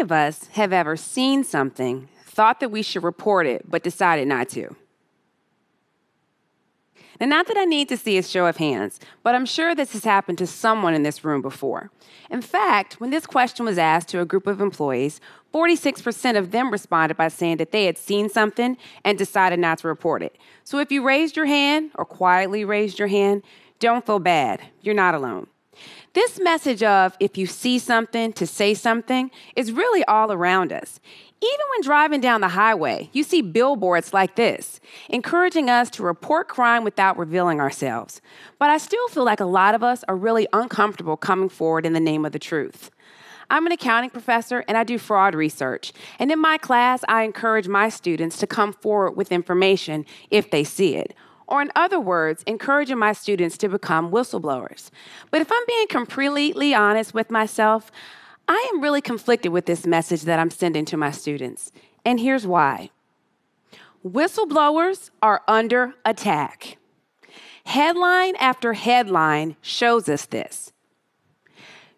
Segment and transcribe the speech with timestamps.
[0.00, 4.48] of us have ever seen something, thought that we should report it, but decided not
[4.50, 4.74] to?
[7.20, 9.92] And not that I need to see a show of hands, but I'm sure this
[9.92, 11.90] has happened to someone in this room before.
[12.30, 15.20] In fact, when this question was asked to a group of employees,
[15.52, 19.88] 46% of them responded by saying that they had seen something and decided not to
[19.88, 20.36] report it.
[20.64, 23.42] So if you raised your hand or quietly raised your hand,
[23.80, 24.62] don't feel bad.
[24.80, 25.46] You're not alone.
[26.12, 30.98] This message of if you see something to say something is really all around us.
[31.40, 36.48] Even when driving down the highway, you see billboards like this, encouraging us to report
[36.48, 38.20] crime without revealing ourselves.
[38.58, 41.92] But I still feel like a lot of us are really uncomfortable coming forward in
[41.92, 42.90] the name of the truth.
[43.48, 45.92] I'm an accounting professor and I do fraud research.
[46.18, 50.64] And in my class, I encourage my students to come forward with information if they
[50.64, 51.14] see it
[51.50, 54.90] or in other words, encouraging my students to become whistleblowers.
[55.30, 57.90] But if I'm being completely honest with myself,
[58.46, 61.72] I am really conflicted with this message that I'm sending to my students.
[62.04, 62.90] And here's why
[64.04, 66.78] whistleblowers are under attack.
[67.64, 70.72] Headline after headline shows us this.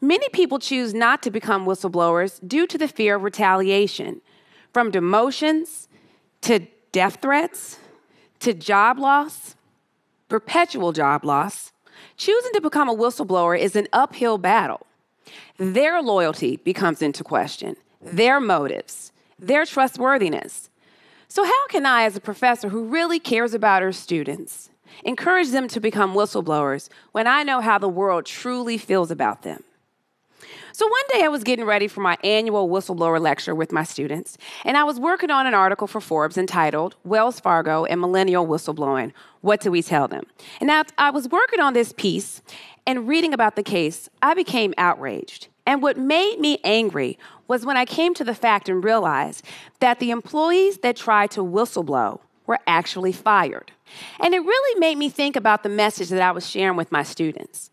[0.00, 4.20] Many people choose not to become whistleblowers due to the fear of retaliation,
[4.72, 5.88] from demotions
[6.42, 7.78] to death threats
[8.46, 9.56] to job loss,
[10.28, 11.72] perpetual job loss,
[12.16, 14.86] choosing to become a whistleblower is an uphill battle.
[15.58, 20.70] Their loyalty becomes into question, their motives, their trustworthiness.
[21.26, 24.70] So, how can I, as a professor who really cares about her students,
[25.02, 29.64] encourage them to become whistleblowers when I know how the world truly feels about them?
[30.72, 34.36] So one day I was getting ready for my annual whistleblower lecture with my students,
[34.64, 39.12] and I was working on an article for Forbes entitled Wells Fargo and Millennial Whistleblowing
[39.40, 40.24] What Do We Tell Them?
[40.60, 42.42] And now I was working on this piece
[42.86, 45.48] and reading about the case, I became outraged.
[45.66, 49.44] And what made me angry was when I came to the fact and realized
[49.80, 53.72] that the employees that tried to whistleblow were actually fired.
[54.20, 57.02] And it really made me think about the message that I was sharing with my
[57.02, 57.70] students.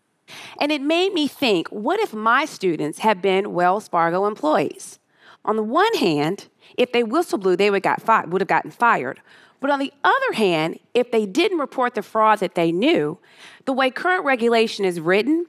[0.60, 4.98] And it made me think what if my students had been Wells Fargo employees?
[5.44, 9.20] On the one hand, if they whistleblew, they would, got fi- would have gotten fired.
[9.60, 13.18] But on the other hand, if they didn't report the fraud that they knew,
[13.64, 15.46] the way current regulation is written,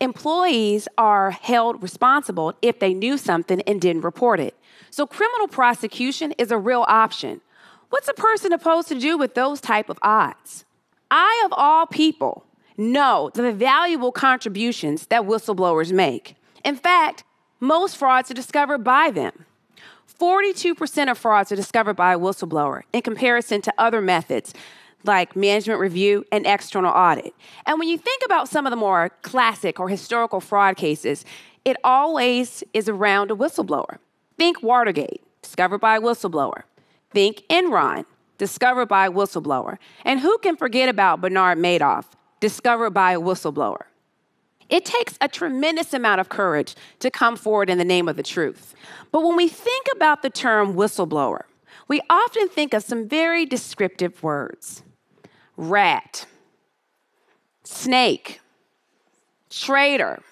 [0.00, 4.54] employees are held responsible if they knew something and didn't report it.
[4.90, 7.40] So criminal prosecution is a real option.
[7.90, 10.64] What's a person supposed to do with those type of odds?
[11.10, 12.44] I, of all people,
[12.80, 16.34] know the valuable contributions that whistleblowers make.
[16.64, 17.24] In fact,
[17.60, 19.44] most frauds are discovered by them.
[20.18, 24.52] 42% of frauds are discovered by a whistleblower in comparison to other methods
[25.04, 27.34] like management review and external audit.
[27.66, 31.24] And when you think about some of the more classic or historical fraud cases,
[31.64, 33.98] it always is around a whistleblower.
[34.36, 36.62] Think Watergate, discovered by a whistleblower.
[37.10, 38.04] Think Enron,
[38.38, 39.78] discovered by a whistleblower.
[40.04, 42.06] And who can forget about Bernard Madoff,
[42.40, 43.84] discovered by a whistleblower.
[44.68, 48.22] It takes a tremendous amount of courage to come forward in the name of the
[48.22, 48.74] truth.
[49.10, 51.42] But when we think about the term whistleblower,
[51.88, 54.82] we often think of some very descriptive words
[55.56, 56.26] rat,
[57.64, 58.40] snake,
[59.50, 60.22] traitor,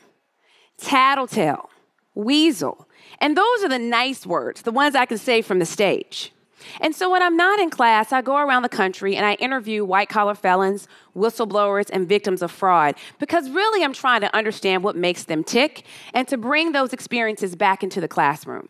[0.79, 1.69] tattletale,
[2.15, 2.89] weasel.
[3.21, 6.33] And those are the nice words, the ones I can say from the stage.
[6.81, 9.85] And so when I'm not in class, I go around the country and I interview
[9.85, 14.97] white collar felons, whistleblowers, and victims of fraud because really I'm trying to understand what
[14.97, 18.69] makes them tick and to bring those experiences back into the classroom.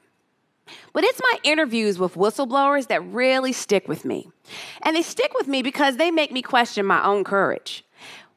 [0.92, 4.28] But it's my interviews with whistleblowers that really stick with me.
[4.82, 7.84] And they stick with me because they make me question my own courage.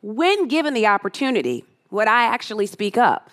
[0.02, 3.30] When given the opportunity, would I actually speak up?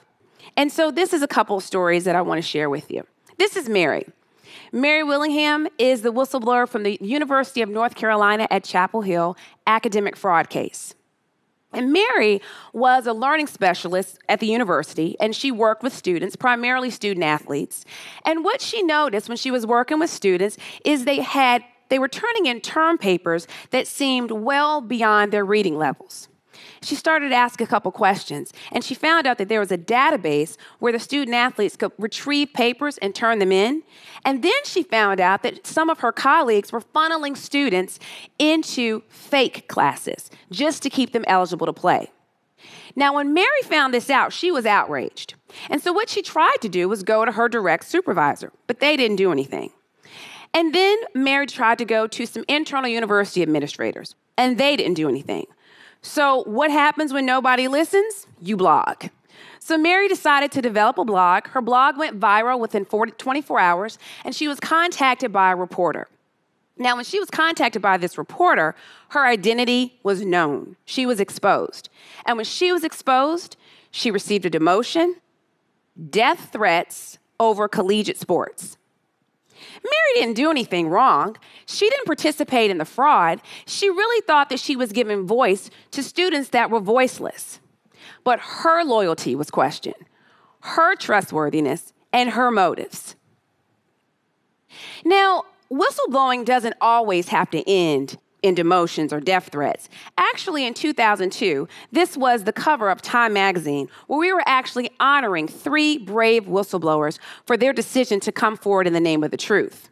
[0.57, 3.07] And so this is a couple of stories that I want to share with you.
[3.37, 4.05] This is Mary.
[4.73, 9.37] Mary Willingham is the whistleblower from the University of North Carolina at Chapel Hill
[9.67, 10.95] academic fraud case.
[11.73, 12.41] And Mary
[12.73, 17.85] was a learning specialist at the university, and she worked with students, primarily student athletes.
[18.25, 22.09] And what she noticed when she was working with students is they had they were
[22.09, 26.29] turning in term papers that seemed well beyond their reading levels.
[26.83, 29.79] She started to ask a couple questions, and she found out that there was a
[29.79, 33.83] database where the student athletes could retrieve papers and turn them in.
[34.25, 37.99] And then she found out that some of her colleagues were funneling students
[38.39, 42.11] into fake classes just to keep them eligible to play.
[42.97, 45.35] Now, when Mary found this out, she was outraged.
[45.71, 48.97] And so, what she tried to do was go to her direct supervisor, but they
[48.97, 49.71] didn't do anything.
[50.55, 55.09] And then Mary tried to go to some internal university administrators, and they didn't do
[55.09, 55.47] anything.
[56.09, 58.27] So, what happens when nobody listens?
[58.41, 59.05] You blog.
[59.61, 61.49] So Mary decided to develop a blog.
[61.49, 66.09] Her blog went viral within 40, 24 hours, and she was contacted by a reporter.
[66.79, 68.75] Now, when she was contacted by this reporter,
[69.09, 70.77] her identity was known.
[70.87, 71.91] She was exposed.
[72.25, 73.59] And when she was exposed,
[73.91, 75.17] she received a demotion,
[76.09, 78.79] death threats over collegiate sports.
[79.83, 81.37] Mary didn't do anything wrong.
[81.67, 83.41] She didn't participate in the fraud.
[83.67, 87.61] She really thought that she was giving voice to students that were voiceless.
[88.25, 90.05] But her loyalty was questioned,
[90.61, 93.17] her trustworthiness, and her motives.
[95.05, 99.89] Now, whistleblowing doesn't always have to end in demotions or death threats.
[100.17, 105.49] Actually, in 2002, this was the cover of Time magazine, where we were actually honoring
[105.49, 109.89] three brave whistleblowers for their decision to come forward in the name of the truth.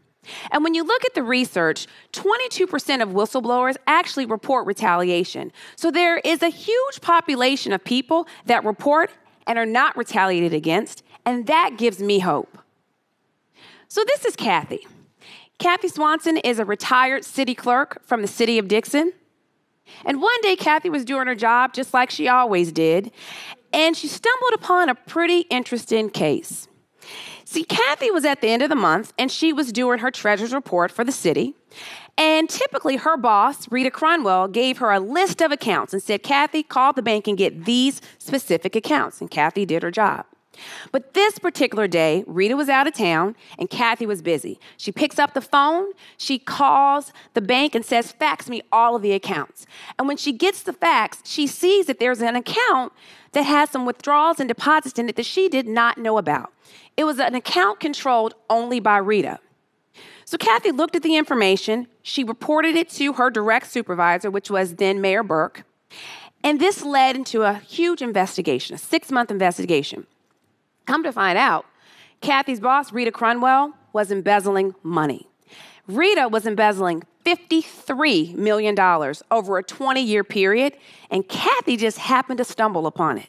[0.50, 5.52] And when you look at the research, 22% of whistleblowers actually report retaliation.
[5.76, 9.10] So there is a huge population of people that report
[9.46, 12.58] and are not retaliated against, and that gives me hope.
[13.88, 14.87] So this is Kathy.
[15.58, 19.12] Kathy Swanson is a retired city clerk from the city of Dixon.
[20.05, 23.12] And one day, Kathy was doing her job just like she always did,
[23.73, 26.69] and she stumbled upon a pretty interesting case.
[27.44, 30.53] See, Kathy was at the end of the month and she was doing her treasurer's
[30.53, 31.55] report for the city.
[32.19, 36.64] And typically, her boss, Rita Crundwell, gave her a list of accounts and said, Kathy,
[36.64, 39.20] call the bank and get these specific accounts.
[39.20, 40.26] And Kathy did her job.
[40.93, 44.58] But this particular day, Rita was out of town and Kathy was busy.
[44.76, 49.03] She picks up the phone, she calls the bank and says, Fax me all of
[49.03, 49.67] the accounts.
[49.99, 52.93] And when she gets the fax, she sees that there's an account
[53.32, 56.53] that has some withdrawals and deposits in it that she did not know about.
[56.97, 59.38] It was an account controlled only by Rita.
[60.25, 64.75] So Kathy looked at the information, she reported it to her direct supervisor, which was
[64.75, 65.64] then Mayor Burke.
[66.43, 70.06] And this led into a huge investigation, a six month investigation.
[70.87, 71.67] Come to find out,
[72.21, 75.29] Kathy's boss, Rita Crundwell, was embezzling money.
[75.87, 78.79] Rita was embezzling $53 million
[79.31, 80.77] over a 20 year period,
[81.11, 83.29] and Kathy just happened to stumble upon it.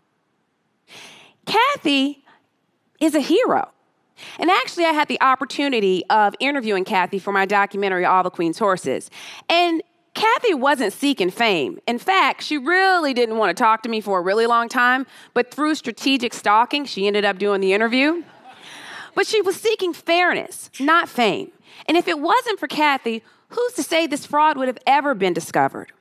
[1.46, 2.24] Kathy
[3.00, 3.70] is a hero.
[4.40, 8.58] And actually, I had the opportunity of interviewing Kathy for my documentary, All the Queen's
[8.58, 9.12] Horses.
[9.48, 9.84] And
[10.18, 11.78] Kathy wasn't seeking fame.
[11.86, 15.06] In fact, she really didn't want to talk to me for a really long time,
[15.36, 18.24] but through strategic stalking, she ended up doing the interview.
[19.14, 21.52] But she was seeking fairness, not fame.
[21.86, 25.34] And if it wasn't for Kathy, who's to say this fraud would have ever been
[25.34, 25.92] discovered?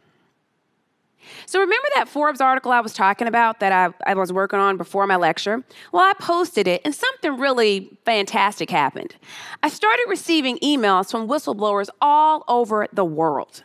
[1.45, 4.79] So, remember that Forbes article I was talking about that I, I, was working on
[4.79, 5.63] before my lecture?
[5.93, 9.17] Well, I posted it, and something really fantastic happened.
[9.63, 13.65] I started receiving emails from whistleblowers all over the world.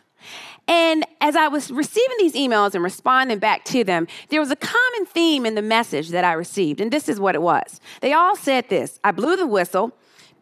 [0.68, 4.56] And as I was receiving these emails and responding back to them, there was a
[4.56, 7.80] common theme in the message that I received, and this is what it was.
[8.00, 9.92] They all said this I blew the whistle.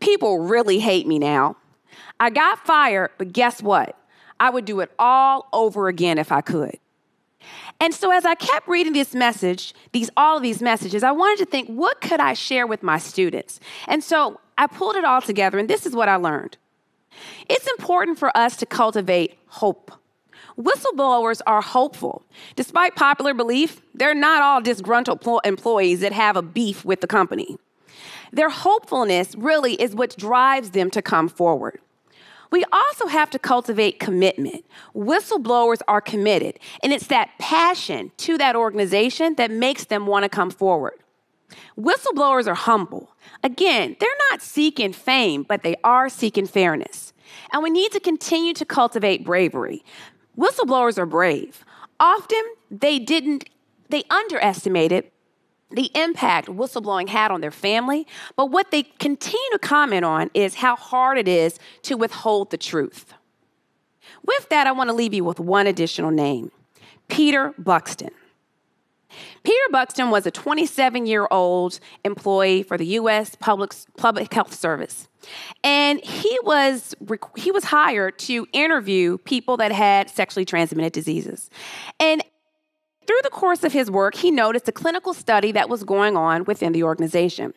[0.00, 1.56] People really hate me now.
[2.18, 3.96] I got fired, but guess what?
[4.38, 6.78] I would do it all over again if I could.
[7.78, 11.38] And so as I kept reading this message, these all of these messages, I wanted
[11.44, 13.58] to think, what could I share with my students?
[13.88, 16.58] And so I pulled it all together, and this is what I learned.
[17.48, 19.90] It's important for us to cultivate hope.
[20.58, 22.22] Whistleblowers are hopeful.
[22.54, 27.56] Despite popular belief, they're not all disgruntled employees that have a beef with the company.
[28.32, 31.80] Their hopefulness really is what drives them to come forward.
[32.50, 34.64] We also have to cultivate commitment.
[34.94, 40.28] Whistleblowers are committed, and it's that passion to that organization that makes them want to
[40.28, 40.94] come forward.
[41.78, 43.10] Whistleblowers are humble.
[43.42, 47.12] Again, they're not seeking fame, but they are seeking fairness.
[47.52, 49.84] And we need to continue to cultivate bravery.
[50.36, 51.64] Whistleblowers are brave.
[51.98, 53.48] Often they didn't,
[53.88, 55.10] they underestimated
[55.70, 60.56] the impact whistleblowing had on their family, but what they continue to comment on is
[60.56, 63.14] how hard it is to withhold the truth.
[64.24, 66.50] With that, I want to leave you with one additional name
[67.08, 68.10] Peter Buxtun.
[69.42, 73.34] Peter Buxtun was a 27 year old employee for the U.S.
[73.34, 75.08] Public, Public Health Service.
[75.62, 76.94] And he was,
[77.36, 81.50] he was hired to interview people that had sexually transmitted diseases.
[81.98, 82.19] And
[83.10, 86.44] through the course of his work, he noticed a clinical study that was going on
[86.44, 87.52] within the organization.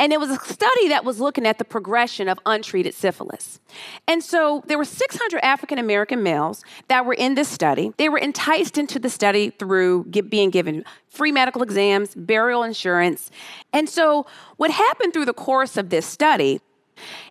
[0.00, 3.60] And it was a study that was looking at the progression of untreated syphilis.
[4.08, 7.92] And so there were 600 African American males that were in this study.
[7.98, 13.30] They were enticed into the study through being given free medical exams, burial insurance.
[13.74, 14.24] And so
[14.56, 16.62] what happened through the course of this study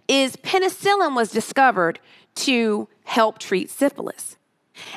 [0.08, 2.00] is penicillin was discovered
[2.36, 4.38] to help treat syphilis.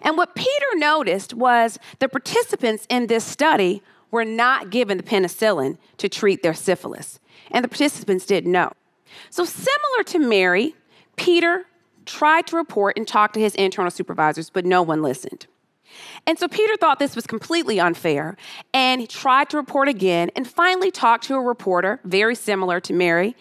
[0.03, 5.79] And what Peter noticed was the participants in this study were not given the penicillin
[5.99, 7.19] to treat their syphilis,
[7.51, 8.73] and the participants didn't know.
[9.31, 10.75] So, similar to Mary,
[11.17, 11.67] Peter
[12.05, 15.47] tried to report and talk to his internal supervisors, but no one listened.
[16.27, 18.37] And so Peter thought this was completely unfair
[18.75, 22.93] and he tried to report again and finally talked to a reporter, very similar to
[22.93, 23.37] Mary.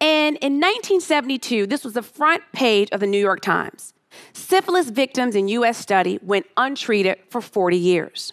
[0.00, 3.94] And in 1972, this was the front page of the New York Times.
[4.32, 8.32] Syphilis victims in US study went untreated for 40 years.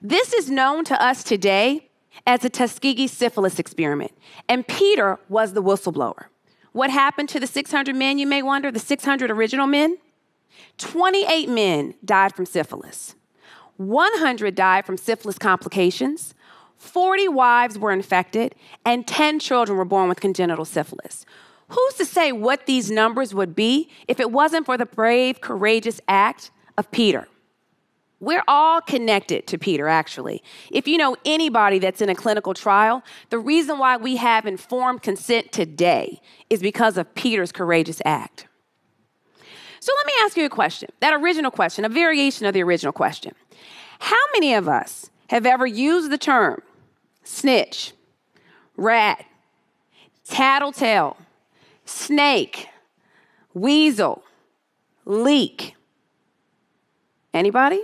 [0.00, 1.90] This is known to us today
[2.26, 4.12] as the Tuskegee syphilis experiment,
[4.48, 6.26] and Peter was the whistleblower.
[6.72, 9.98] What happened to the 600 men, you may wonder, the 600 original men?
[10.78, 13.14] 28 men died from syphilis.
[13.76, 16.34] 100 died from syphilis complications.
[16.76, 18.54] 40 wives were infected,
[18.84, 21.24] and 10 children were born with congenital syphilis.
[21.72, 26.02] Who's to say what these numbers would be if it wasn't for the brave, courageous
[26.06, 27.26] act of Peter?
[28.20, 30.42] We're all connected to Peter, actually.
[30.70, 35.02] If you know anybody that's in a clinical trial, the reason why we have informed
[35.02, 38.46] consent today is because of Peter's courageous act.
[39.80, 42.92] So let me ask you a question that original question, a variation of the original
[42.92, 43.34] question.
[43.98, 46.60] How many of us have ever used the term
[47.24, 47.94] snitch,
[48.76, 49.24] rat,
[50.28, 51.16] tattletale,
[51.92, 52.68] snake,
[53.54, 54.22] weasel,
[55.04, 55.74] leak?
[57.34, 57.82] Anybody?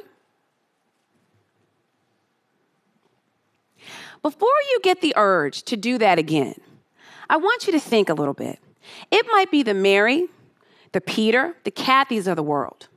[4.23, 6.55] Before you get the urge to do that again,
[7.31, 8.59] I want you to think a little bit.
[9.11, 10.27] It might be the Mary,
[10.93, 12.89] the Peter, the Kathys of the world.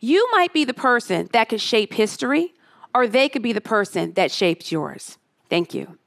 [0.00, 2.54] You might be the person that could shape history,
[2.94, 5.18] or they could be the person that shapes yours.
[5.48, 5.98] Thank you.